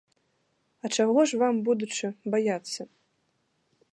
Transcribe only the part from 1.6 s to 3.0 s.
будучы, баяцца?